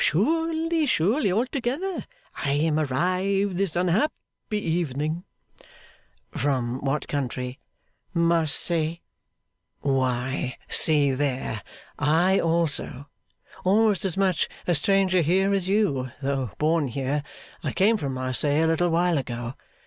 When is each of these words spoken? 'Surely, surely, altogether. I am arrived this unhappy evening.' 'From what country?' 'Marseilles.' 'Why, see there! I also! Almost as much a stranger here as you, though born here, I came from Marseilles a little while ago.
'Surely, 0.03 0.87
surely, 0.87 1.31
altogether. 1.31 2.07
I 2.37 2.53
am 2.53 2.79
arrived 2.79 3.55
this 3.57 3.75
unhappy 3.75 4.17
evening.' 4.57 5.25
'From 6.31 6.79
what 6.79 7.07
country?' 7.07 7.59
'Marseilles.' 8.11 8.97
'Why, 9.81 10.57
see 10.67 11.11
there! 11.11 11.61
I 11.99 12.39
also! 12.39 13.09
Almost 13.63 14.03
as 14.03 14.17
much 14.17 14.49
a 14.65 14.73
stranger 14.73 15.21
here 15.21 15.53
as 15.53 15.69
you, 15.69 16.09
though 16.19 16.49
born 16.57 16.87
here, 16.87 17.21
I 17.63 17.71
came 17.71 17.95
from 17.97 18.15
Marseilles 18.15 18.63
a 18.63 18.67
little 18.67 18.89
while 18.89 19.19
ago. 19.19 19.53